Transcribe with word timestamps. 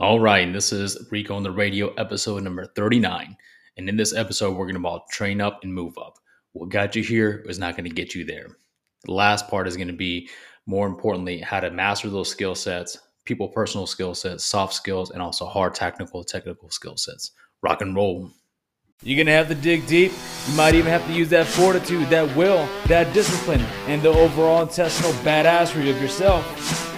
All 0.00 0.18
right, 0.18 0.50
this 0.50 0.72
is 0.72 1.08
Rico 1.10 1.34
on 1.34 1.42
the 1.42 1.50
Radio, 1.50 1.92
episode 1.96 2.42
number 2.42 2.64
39. 2.64 3.36
And 3.76 3.86
in 3.86 3.98
this 3.98 4.14
episode, 4.14 4.56
we're 4.56 4.64
going 4.64 4.72
to 4.72 4.80
about 4.80 5.10
train 5.10 5.42
up 5.42 5.60
and 5.62 5.74
move 5.74 5.92
up. 5.98 6.14
What 6.52 6.70
got 6.70 6.96
you 6.96 7.02
here 7.02 7.44
is 7.46 7.58
not 7.58 7.76
going 7.76 7.84
to 7.84 7.94
get 7.94 8.14
you 8.14 8.24
there. 8.24 8.46
The 9.04 9.12
last 9.12 9.48
part 9.48 9.68
is 9.68 9.76
going 9.76 9.88
to 9.88 9.92
be, 9.92 10.30
more 10.64 10.86
importantly, 10.86 11.40
how 11.40 11.60
to 11.60 11.70
master 11.70 12.08
those 12.08 12.30
skill 12.30 12.54
sets, 12.54 12.96
people 13.26 13.48
personal 13.48 13.86
skill 13.86 14.14
sets, 14.14 14.42
soft 14.42 14.72
skills, 14.72 15.10
and 15.10 15.20
also 15.20 15.44
hard 15.44 15.74
technical, 15.74 16.24
technical 16.24 16.70
skill 16.70 16.96
sets. 16.96 17.32
Rock 17.62 17.82
and 17.82 17.94
roll. 17.94 18.30
You're 19.02 19.22
gonna 19.22 19.36
have 19.36 19.48
to 19.48 19.54
dig 19.54 19.86
deep. 19.86 20.12
You 20.48 20.56
might 20.56 20.74
even 20.74 20.90
have 20.90 21.06
to 21.08 21.12
use 21.12 21.28
that 21.30 21.46
fortitude, 21.46 22.08
that 22.08 22.36
will, 22.36 22.66
that 22.86 23.12
discipline, 23.14 23.60
and 23.86 24.02
the 24.02 24.10
overall 24.10 24.62
intestinal 24.62 25.12
badassery 25.22 25.90
of 25.90 26.00
yourself. 26.02 26.89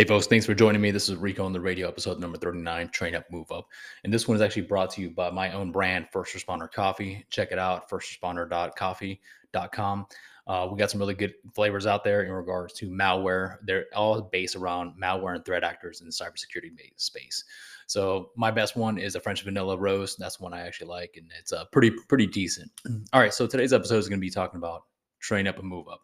Hey 0.00 0.06
folks, 0.06 0.26
thanks 0.26 0.46
for 0.46 0.54
joining 0.54 0.80
me. 0.80 0.92
This 0.92 1.10
is 1.10 1.16
Rico 1.16 1.44
on 1.44 1.52
the 1.52 1.60
radio, 1.60 1.86
episode 1.86 2.18
number 2.18 2.38
39, 2.38 2.88
Train 2.88 3.14
Up, 3.14 3.30
Move 3.30 3.52
Up. 3.52 3.68
And 4.02 4.10
this 4.10 4.26
one 4.26 4.34
is 4.34 4.40
actually 4.40 4.62
brought 4.62 4.88
to 4.92 5.02
you 5.02 5.10
by 5.10 5.30
my 5.30 5.52
own 5.52 5.70
brand, 5.70 6.08
First 6.10 6.34
Responder 6.34 6.72
Coffee. 6.72 7.26
Check 7.28 7.52
it 7.52 7.58
out, 7.58 7.90
firstresponder.coffee.com. 7.90 10.06
Uh, 10.46 10.68
we 10.72 10.78
got 10.78 10.90
some 10.90 11.00
really 11.00 11.12
good 11.12 11.34
flavors 11.54 11.84
out 11.84 12.02
there 12.02 12.22
in 12.22 12.32
regards 12.32 12.72
to 12.72 12.88
malware. 12.88 13.58
They're 13.62 13.84
all 13.94 14.22
based 14.22 14.56
around 14.56 14.94
malware 14.98 15.34
and 15.34 15.44
threat 15.44 15.64
actors 15.64 16.00
in 16.00 16.06
the 16.06 16.12
cybersecurity 16.12 16.70
space. 16.96 17.44
So 17.86 18.30
my 18.36 18.50
best 18.50 18.76
one 18.76 18.96
is 18.96 19.16
a 19.16 19.20
French 19.20 19.42
vanilla 19.42 19.76
roast. 19.76 20.18
That's 20.18 20.40
one 20.40 20.54
I 20.54 20.62
actually 20.62 20.88
like, 20.88 21.16
and 21.18 21.30
it's 21.38 21.52
uh, 21.52 21.66
pretty 21.66 21.90
pretty 22.08 22.26
decent. 22.26 22.70
All 23.12 23.20
right, 23.20 23.34
so 23.34 23.46
today's 23.46 23.74
episode 23.74 23.98
is 23.98 24.08
going 24.08 24.18
to 24.18 24.26
be 24.26 24.30
talking 24.30 24.56
about 24.56 24.84
train 25.18 25.46
up 25.46 25.58
and 25.58 25.68
move 25.68 25.88
up 25.88 26.00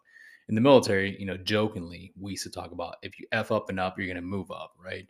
in 0.49 0.55
the 0.55 0.61
military, 0.61 1.19
you 1.19 1.25
know, 1.25 1.37
jokingly, 1.37 2.13
we 2.19 2.31
used 2.31 2.43
to 2.43 2.49
talk 2.49 2.71
about 2.71 2.95
if 3.01 3.19
you 3.19 3.27
F 3.31 3.51
up 3.51 3.69
and 3.69 3.79
up, 3.79 3.97
you're 3.97 4.07
going 4.07 4.15
to 4.15 4.21
move 4.21 4.49
up, 4.51 4.73
right? 4.83 5.05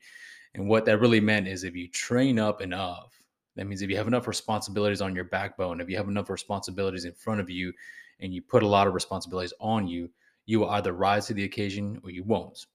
And 0.56 0.68
what 0.68 0.86
that 0.86 1.00
really 1.00 1.20
meant 1.20 1.48
is 1.48 1.64
if 1.64 1.76
you 1.76 1.88
train 1.90 2.40
up 2.40 2.62
enough, 2.62 3.14
that 3.56 3.68
means 3.68 3.82
if 3.82 3.90
you 3.90 3.98
have 3.98 4.08
enough 4.08 4.28
responsibilities 4.28 5.02
on 5.02 5.16
your 5.16 5.26
backbone, 5.26 5.82
if 5.82 5.90
you 5.90 5.98
have 5.98 6.08
enough 6.08 6.30
responsibilities 6.30 7.06
in 7.06 7.14
front 7.14 7.40
of 7.40 7.50
you, 7.50 7.74
and 8.20 8.34
you 8.34 8.42
put 8.42 8.64
a 8.64 8.68
lot 8.68 8.88
of 8.88 8.94
responsibilities 8.94 9.54
on 9.60 9.88
you, 9.88 10.10
you 10.46 10.60
will 10.60 10.70
either 10.72 10.94
rise 10.94 11.28
to 11.28 11.34
the 11.34 11.44
occasion 11.44 12.00
or 12.04 12.10
you 12.10 12.24
won't. 12.24 12.66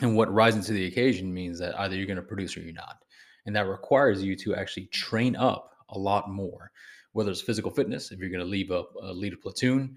And 0.00 0.16
what 0.16 0.32
rising 0.32 0.62
to 0.62 0.72
the 0.72 0.86
occasion 0.86 1.32
means 1.32 1.58
that 1.58 1.78
either 1.80 1.96
you're 1.96 2.06
going 2.06 2.16
to 2.16 2.22
produce 2.22 2.56
or 2.56 2.60
you're 2.60 2.72
not. 2.72 3.02
And 3.46 3.54
that 3.56 3.66
requires 3.66 4.22
you 4.22 4.36
to 4.36 4.54
actually 4.54 4.86
train 4.86 5.36
up 5.36 5.74
a 5.90 5.98
lot 5.98 6.30
more, 6.30 6.70
whether 7.12 7.30
it's 7.30 7.40
physical 7.40 7.70
fitness, 7.70 8.10
if 8.10 8.18
you're 8.18 8.30
going 8.30 8.40
to 8.40 8.46
leave 8.46 8.70
a, 8.70 8.84
uh, 9.02 9.12
lead 9.12 9.32
a 9.32 9.36
platoon, 9.36 9.96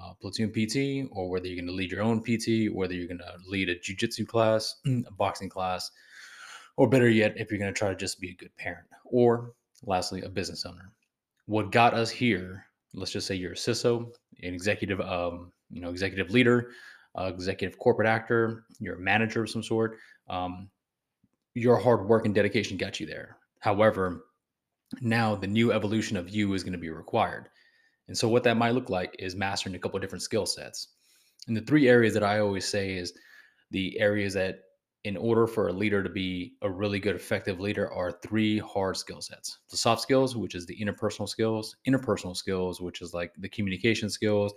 uh, 0.00 0.14
platoon 0.20 0.50
PT, 0.50 1.08
or 1.12 1.30
whether 1.30 1.46
you're 1.46 1.56
going 1.56 1.66
to 1.66 1.72
lead 1.72 1.90
your 1.90 2.02
own 2.02 2.22
PT, 2.22 2.72
whether 2.72 2.94
you're 2.94 3.08
going 3.08 3.18
to 3.18 3.34
lead 3.46 3.68
a 3.68 3.76
jujitsu 3.76 4.26
class, 4.26 4.76
a 4.86 5.12
boxing 5.12 5.48
class, 5.48 5.90
or 6.76 6.88
better 6.88 7.08
yet, 7.08 7.34
if 7.36 7.50
you're 7.50 7.60
going 7.60 7.72
to 7.72 7.78
try 7.78 7.88
to 7.88 7.96
just 7.96 8.20
be 8.20 8.30
a 8.30 8.34
good 8.34 8.54
parent, 8.56 8.86
or 9.04 9.52
lastly, 9.84 10.22
a 10.22 10.28
business 10.28 10.64
owner. 10.64 10.92
What 11.46 11.72
got 11.72 11.94
us 11.94 12.10
here? 12.10 12.64
Let's 12.94 13.10
just 13.10 13.26
say 13.26 13.34
you're 13.34 13.52
a 13.52 13.56
CISO, 13.56 14.10
an 14.42 14.54
executive, 14.54 15.00
um, 15.00 15.52
you 15.70 15.80
know, 15.80 15.90
executive 15.90 16.30
leader, 16.30 16.70
uh, 17.18 17.24
executive 17.24 17.78
corporate 17.78 18.08
actor, 18.08 18.64
you're 18.78 18.96
a 18.96 19.00
manager 19.00 19.42
of 19.42 19.50
some 19.50 19.62
sort. 19.62 19.98
Um, 20.28 20.70
your 21.54 21.76
hard 21.76 22.08
work 22.08 22.24
and 22.24 22.34
dedication 22.34 22.76
got 22.76 23.00
you 23.00 23.06
there. 23.06 23.36
However, 23.60 24.24
now 25.00 25.34
the 25.34 25.46
new 25.46 25.72
evolution 25.72 26.16
of 26.16 26.30
you 26.30 26.52
is 26.54 26.62
going 26.62 26.72
to 26.72 26.78
be 26.78 26.90
required. 26.90 27.48
And 28.08 28.16
so, 28.16 28.28
what 28.28 28.44
that 28.44 28.56
might 28.56 28.74
look 28.74 28.90
like 28.90 29.14
is 29.18 29.36
mastering 29.36 29.74
a 29.74 29.78
couple 29.78 29.96
of 29.96 30.02
different 30.02 30.22
skill 30.22 30.46
sets. 30.46 30.88
And 31.48 31.56
the 31.56 31.62
three 31.62 31.88
areas 31.88 32.14
that 32.14 32.22
I 32.22 32.38
always 32.38 32.66
say 32.66 32.94
is 32.94 33.12
the 33.70 33.98
areas 33.98 34.34
that, 34.34 34.60
in 35.04 35.16
order 35.16 35.46
for 35.46 35.68
a 35.68 35.72
leader 35.72 36.02
to 36.02 36.08
be 36.08 36.54
a 36.62 36.70
really 36.70 37.00
good, 37.00 37.16
effective 37.16 37.58
leader, 37.58 37.92
are 37.92 38.12
three 38.12 38.58
hard 38.58 38.96
skill 38.96 39.20
sets 39.20 39.58
the 39.70 39.76
soft 39.76 40.02
skills, 40.02 40.36
which 40.36 40.54
is 40.54 40.66
the 40.66 40.78
interpersonal 40.78 41.28
skills, 41.28 41.76
interpersonal 41.86 42.36
skills, 42.36 42.80
which 42.80 43.02
is 43.02 43.12
like 43.14 43.32
the 43.38 43.48
communication 43.48 44.08
skills. 44.08 44.52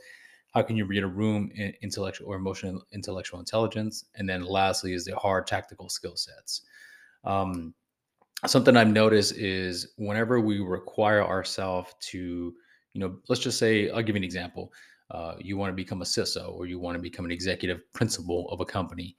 How 0.53 0.62
can 0.62 0.77
you 0.77 0.85
read 0.85 1.03
a 1.03 1.07
room, 1.07 1.51
in 1.56 1.73
intellectual 1.81 2.29
or 2.29 2.35
emotional 2.38 2.81
intellectual 2.94 3.39
intelligence? 3.39 4.06
And 4.16 4.29
then 4.29 4.45
lastly 4.45 4.94
is 4.94 5.06
the 5.06 5.16
hard 5.17 5.47
tactical 5.47 5.89
skill 5.89 6.16
sets. 6.16 6.62
Um, 7.25 7.73
something 8.45 8.77
I've 8.77 8.88
noticed 8.88 9.35
is 9.35 9.94
whenever 9.97 10.39
we 10.39 10.59
require 10.59 11.23
ourselves 11.23 11.94
to 12.12 12.53
you 12.95 13.01
know, 13.01 13.17
let's 13.28 13.41
just 13.41 13.59
say, 13.59 13.89
I'll 13.89 14.01
give 14.01 14.16
you 14.16 14.22
an 14.22 14.23
example. 14.23 14.72
Uh, 15.11 15.35
you 15.38 15.57
want 15.57 15.69
to 15.69 15.75
become 15.75 16.01
a 16.01 16.06
CISO 16.06 16.53
or 16.53 16.66
you 16.66 16.79
want 16.79 16.95
to 16.95 17.01
become 17.01 17.25
an 17.25 17.31
executive 17.31 17.81
principal 17.91 18.50
of 18.50 18.61
a 18.61 18.66
company. 18.66 19.17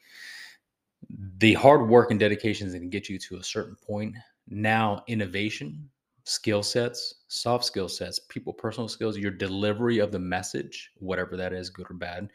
The 1.36 1.52
hard 1.52 1.86
work 1.86 2.10
and 2.10 2.18
dedication 2.18 2.66
is 2.66 2.72
going 2.72 2.82
to 2.82 2.88
get 2.88 3.10
you 3.10 3.18
to 3.18 3.36
a 3.36 3.44
certain 3.44 3.76
point. 3.86 4.16
Now, 4.48 5.04
innovation, 5.08 5.90
skill 6.24 6.62
sets, 6.62 7.16
soft 7.28 7.66
skill 7.66 7.88
sets, 7.88 8.18
people, 8.30 8.54
personal 8.54 8.88
skills, 8.88 9.18
your 9.18 9.30
delivery 9.30 9.98
of 9.98 10.10
the 10.10 10.18
message, 10.18 10.90
whatever 10.96 11.36
that 11.36 11.52
is, 11.52 11.68
good 11.68 11.90
or 11.90 11.94
bad, 11.94 12.30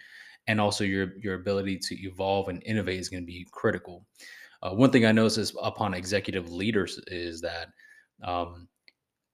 and 0.45 0.61
also 0.61 0.83
your 0.83 1.17
your 1.17 1.33
ability 1.33 1.79
to 1.79 1.95
evolve 2.03 2.49
and 2.49 2.61
innovate 2.67 2.99
is 2.99 3.09
going 3.09 3.23
to 3.23 3.27
be 3.27 3.47
critical. 3.51 4.05
Uh, 4.61 4.71
one 4.71 4.91
thing 4.91 5.07
I 5.07 5.11
noticed 5.11 5.39
is 5.39 5.55
upon 5.61 5.95
executive 5.95 6.51
leaders 6.51 6.99
is 7.07 7.41
that 7.41 7.69
um, 8.23 8.67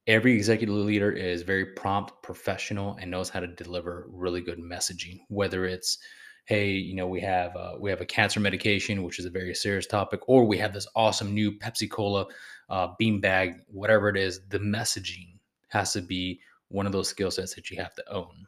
every 0.07 0.34
executive 0.34 0.75
leader 0.75 1.12
is 1.12 1.41
very 1.44 1.66
prompt, 1.66 2.13
professional, 2.23 2.97
and 3.00 3.12
knows 3.12 3.29
how 3.29 3.40
to 3.40 3.47
deliver 3.47 4.07
really 4.09 4.41
good 4.41 4.57
messaging. 4.57 5.19
Whether 5.28 5.66
it's, 5.66 6.00
hey, 6.45 6.72
you 6.72 6.95
know, 6.95 7.07
we 7.07 7.19
have 7.22 7.56
uh, 7.56 7.73
we 7.79 7.90
have 7.90 8.01
a 8.01 8.06
cancer 8.06 8.40
medication, 8.40 9.03
which 9.03 9.19
is 9.19 9.25
a 9.25 9.29
very 9.29 9.53
serious 9.53 9.85
topic, 9.85 10.22
or 10.28 10.45
we 10.45 10.57
have 10.57 10.73
this 10.73 10.88
awesome 10.95 11.34
new 11.34 11.51
Pepsi 11.51 11.90
Cola 11.90 12.25
uh, 12.69 12.90
beanbag, 13.00 13.59
whatever 13.68 14.09
it 14.09 14.18
is, 14.18 14.41
the 14.50 14.59
messaging 14.59 15.38
has 15.69 15.94
to 15.94 16.01
be 16.01 16.39
one 16.69 16.85
of 16.85 16.91
those 16.91 17.09
skill 17.09 17.31
sets 17.31 17.53
that 17.56 17.69
you 17.69 17.78
have 17.78 17.94
to 17.95 18.12
own. 18.12 18.47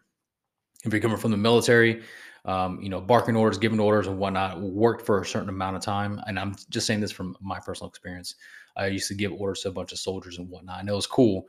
If 0.85 0.93
you're 0.93 1.01
coming 1.01 1.17
from 1.17 1.31
the 1.31 1.37
military, 1.37 2.03
um, 2.49 2.81
you 2.81 2.89
know, 2.89 2.99
barking 2.99 3.35
orders, 3.35 3.59
giving 3.59 3.79
orders, 3.79 4.07
and 4.07 4.17
whatnot 4.17 4.59
worked 4.59 5.05
for 5.05 5.21
a 5.21 5.25
certain 5.25 5.49
amount 5.49 5.75
of 5.75 5.83
time. 5.83 6.19
And 6.25 6.39
I'm 6.39 6.55
just 6.71 6.87
saying 6.87 6.99
this 6.99 7.11
from 7.11 7.37
my 7.39 7.59
personal 7.59 7.89
experience. 7.89 8.35
I 8.75 8.87
used 8.87 9.07
to 9.09 9.13
give 9.13 9.31
orders 9.33 9.61
to 9.61 9.69
a 9.69 9.71
bunch 9.71 9.91
of 9.91 9.99
soldiers 9.99 10.39
and 10.39 10.49
whatnot, 10.49 10.79
and 10.79 10.89
it 10.89 10.93
was 10.93 11.05
cool. 11.05 11.45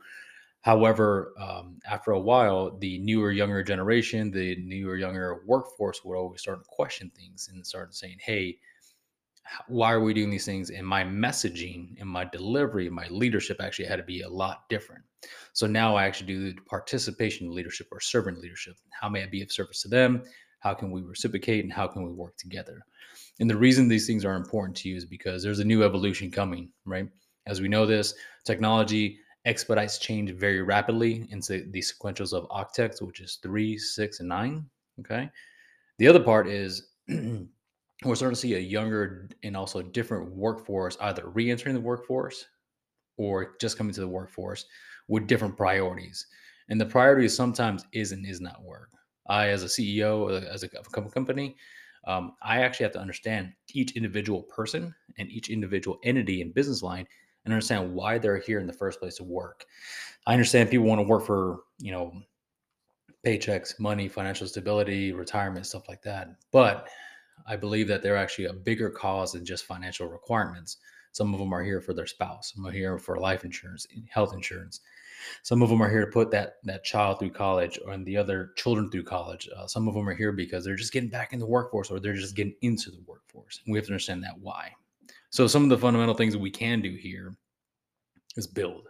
However, 0.61 1.33
um, 1.39 1.79
after 1.89 2.11
a 2.11 2.19
while, 2.19 2.77
the 2.77 2.99
newer, 2.99 3.31
younger 3.31 3.63
generation, 3.63 4.29
the 4.29 4.57
newer, 4.57 4.95
younger 4.95 5.41
workforce 5.47 6.05
would 6.05 6.15
always 6.15 6.41
start 6.41 6.59
to 6.59 6.69
question 6.69 7.11
things 7.15 7.49
and 7.51 7.65
start 7.65 7.95
saying, 7.95 8.17
"Hey, 8.21 8.59
why 9.67 9.91
are 9.91 10.01
we 10.01 10.13
doing 10.13 10.29
these 10.29 10.45
things?" 10.45 10.69
And 10.69 10.85
my 10.85 11.03
messaging 11.03 11.99
and 11.99 12.07
my 12.07 12.25
delivery, 12.25 12.91
my 12.91 13.07
leadership 13.07 13.57
actually 13.59 13.85
had 13.85 13.95
to 13.95 14.03
be 14.03 14.21
a 14.21 14.29
lot 14.29 14.69
different. 14.69 15.03
So 15.53 15.65
now 15.65 15.95
I 15.95 16.05
actually 16.05 16.27
do 16.27 16.53
the 16.53 16.61
participation 16.61 17.51
leadership 17.55 17.87
or 17.91 17.99
servant 17.99 18.37
leadership. 18.37 18.75
How 18.91 19.09
may 19.09 19.23
I 19.23 19.25
be 19.25 19.41
of 19.41 19.51
service 19.51 19.81
to 19.81 19.87
them? 19.87 20.21
How 20.61 20.73
can 20.73 20.91
we 20.91 21.01
reciprocate 21.01 21.63
and 21.63 21.73
how 21.73 21.87
can 21.87 22.03
we 22.03 22.11
work 22.11 22.37
together? 22.37 22.81
And 23.39 23.49
the 23.49 23.57
reason 23.57 23.87
these 23.87 24.07
things 24.07 24.23
are 24.23 24.35
important 24.35 24.77
to 24.77 24.89
you 24.89 24.95
is 24.95 25.05
because 25.05 25.43
there's 25.43 25.59
a 25.59 25.65
new 25.65 25.83
evolution 25.83 26.31
coming, 26.31 26.69
right? 26.85 27.07
As 27.47 27.59
we 27.59 27.67
know 27.67 27.85
this, 27.85 28.13
technology 28.45 29.17
expedites 29.45 29.97
change 29.97 30.31
very 30.31 30.61
rapidly 30.61 31.27
into 31.31 31.65
the 31.71 31.81
sequentials 31.81 32.31
of 32.33 32.47
octets, 32.49 33.01
which 33.01 33.19
is 33.19 33.39
three, 33.41 33.77
six, 33.77 34.19
and 34.19 34.29
nine. 34.29 34.65
Okay. 34.99 35.29
The 35.97 36.07
other 36.07 36.19
part 36.19 36.47
is 36.47 36.89
we're 37.09 38.15
starting 38.15 38.35
to 38.35 38.41
see 38.41 38.53
a 38.53 38.59
younger 38.59 39.29
and 39.43 39.57
also 39.57 39.81
different 39.81 40.31
workforce 40.31 40.95
either 41.01 41.27
re-entering 41.27 41.75
the 41.75 41.81
workforce 41.81 42.45
or 43.17 43.55
just 43.59 43.77
coming 43.77 43.93
to 43.93 44.01
the 44.01 44.07
workforce 44.07 44.65
with 45.07 45.27
different 45.27 45.57
priorities. 45.57 46.27
And 46.69 46.79
the 46.79 46.85
priorities 46.85 47.35
sometimes 47.35 47.85
is 47.91 48.11
and 48.11 48.25
is 48.25 48.41
not 48.41 48.63
work. 48.63 48.89
I, 49.31 49.47
as 49.47 49.63
a 49.63 49.67
CEO, 49.67 50.43
as 50.43 50.63
a 50.63 50.67
company, 50.67 51.55
um, 52.05 52.33
I 52.41 52.61
actually 52.61 52.83
have 52.83 52.93
to 52.93 52.99
understand 52.99 53.53
each 53.73 53.95
individual 53.95 54.43
person 54.43 54.93
and 55.17 55.29
each 55.29 55.49
individual 55.49 55.99
entity 56.03 56.41
and 56.41 56.53
business 56.53 56.83
line 56.83 57.07
and 57.45 57.53
understand 57.53 57.93
why 57.93 58.17
they're 58.17 58.39
here 58.39 58.59
in 58.59 58.67
the 58.67 58.73
first 58.73 58.99
place 58.99 59.15
to 59.15 59.23
work. 59.23 59.65
I 60.27 60.33
understand 60.33 60.69
people 60.69 60.85
want 60.85 60.99
to 60.99 61.07
work 61.07 61.25
for, 61.25 61.61
you 61.79 61.91
know, 61.91 62.11
paychecks, 63.25 63.79
money, 63.79 64.09
financial 64.09 64.47
stability, 64.47 65.13
retirement, 65.13 65.65
stuff 65.65 65.87
like 65.87 66.01
that. 66.03 66.35
But 66.51 66.89
I 67.47 67.55
believe 67.55 67.87
that 67.87 68.03
they're 68.03 68.17
actually 68.17 68.45
a 68.45 68.53
bigger 68.53 68.89
cause 68.89 69.31
than 69.31 69.45
just 69.45 69.65
financial 69.65 70.07
requirements. 70.07 70.77
Some 71.13 71.33
of 71.33 71.39
them 71.39 71.53
are 71.53 71.63
here 71.63 71.79
for 71.79 71.93
their 71.93 72.07
spouse. 72.07 72.51
Some 72.53 72.65
are 72.67 72.71
here 72.71 72.97
for 72.97 73.17
life 73.17 73.45
insurance, 73.45 73.87
health 74.09 74.33
insurance. 74.33 74.81
Some 75.43 75.61
of 75.61 75.69
them 75.69 75.81
are 75.81 75.89
here 75.89 76.05
to 76.05 76.11
put 76.11 76.31
that 76.31 76.55
that 76.63 76.83
child 76.83 77.19
through 77.19 77.31
college, 77.31 77.79
or 77.85 77.97
the 77.97 78.17
other 78.17 78.51
children 78.55 78.89
through 78.89 79.03
college. 79.03 79.49
Uh, 79.55 79.67
some 79.67 79.87
of 79.87 79.93
them 79.93 80.07
are 80.07 80.13
here 80.15 80.31
because 80.31 80.63
they're 80.65 80.75
just 80.75 80.93
getting 80.93 81.09
back 81.09 81.33
in 81.33 81.39
the 81.39 81.45
workforce, 81.45 81.91
or 81.91 81.99
they're 81.99 82.13
just 82.13 82.35
getting 82.35 82.55
into 82.61 82.91
the 82.91 83.01
workforce. 83.05 83.61
And 83.65 83.71
we 83.71 83.77
have 83.77 83.85
to 83.87 83.93
understand 83.93 84.23
that 84.23 84.39
why. 84.39 84.71
So 85.29 85.47
some 85.47 85.63
of 85.63 85.69
the 85.69 85.77
fundamental 85.77 86.15
things 86.15 86.33
that 86.33 86.39
we 86.39 86.51
can 86.51 86.81
do 86.81 86.91
here 86.91 87.33
is 88.35 88.47
build. 88.47 88.87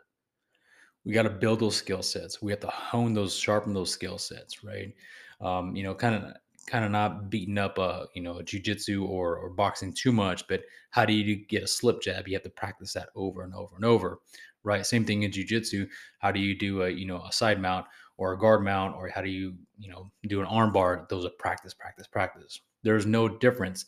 We 1.06 1.14
got 1.14 1.24
to 1.24 1.30
build 1.30 1.60
those 1.60 1.76
skill 1.76 2.04
sets. 2.04 2.42
We 2.42 2.52
have 2.52 2.60
to 2.62 2.68
hone 2.68 3.14
those, 3.14 3.36
sharpen 3.36 3.74
those 3.74 3.92
skill 3.92 4.18
sets, 4.18 4.64
right? 4.64 4.94
Um, 5.40 5.76
you 5.76 5.84
know, 5.84 5.96
kind 5.96 6.16
of 6.16 6.34
kind 6.68 6.86
of 6.86 6.92
not 6.92 7.30
beating 7.30 7.58
up 7.58 7.78
a 7.78 8.08
you 8.14 8.22
know 8.22 8.36
jujitsu 8.36 9.08
or 9.08 9.36
or 9.38 9.50
boxing 9.50 9.94
too 9.94 10.12
much, 10.12 10.48
but 10.48 10.62
how 10.92 11.06
do 11.06 11.14
you 11.14 11.36
get 11.48 11.64
a 11.64 11.68
slip 11.68 12.02
jab? 12.02 12.28
You 12.28 12.36
have 12.36 12.44
to 12.44 12.50
practice 12.50 12.94
that 12.94 13.10
over 13.16 13.44
and 13.44 13.54
over 13.54 13.76
and 13.76 13.86
over, 13.86 14.20
right? 14.64 14.86
Same 14.86 15.06
thing 15.06 15.24
in 15.24 15.32
jujitsu. 15.32 15.88
How 16.20 16.32
do 16.32 16.40
you 16.40 16.58
do 16.58 16.84
a 16.84 16.90
you 16.90 17.06
know 17.06 17.24
a 17.24 17.32
side 17.32 17.62
mount 17.62 17.86
or 18.18 18.34
a 18.34 18.40
guard 18.40 18.64
mount, 18.64 18.96
or 18.96 19.10
how 19.10 19.22
do 19.22 19.30
you 19.30 19.56
you 19.78 19.90
know 19.90 20.12
do 20.28 20.40
an 20.40 20.48
arm 20.48 20.72
bar? 20.72 21.06
Those 21.10 21.26
are 21.26 21.32
practice, 21.40 21.74
practice, 21.74 22.08
practice. 22.08 22.60
There's 22.84 23.06
no 23.06 23.28
difference 23.28 23.86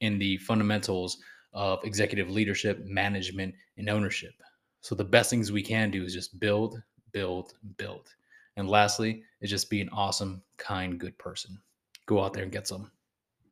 in 0.00 0.18
the 0.18 0.36
fundamentals 0.38 1.18
of 1.52 1.84
executive 1.84 2.30
leadership, 2.30 2.84
management, 2.84 3.54
and 3.78 3.88
ownership. 3.88 4.32
So 4.80 4.94
the 4.94 5.04
best 5.04 5.30
things 5.30 5.50
we 5.50 5.62
can 5.62 5.90
do 5.90 6.04
is 6.04 6.12
just 6.12 6.38
build, 6.40 6.82
build, 7.12 7.54
build. 7.78 8.08
And 8.56 8.68
lastly, 8.68 9.22
is 9.40 9.50
just 9.50 9.70
be 9.70 9.80
an 9.80 9.88
awesome, 9.90 10.42
kind, 10.58 10.98
good 11.00 11.16
person. 11.18 11.58
Go 12.06 12.22
out 12.22 12.34
there 12.34 12.42
and 12.42 12.52
get 12.52 12.68
some. 12.68 12.90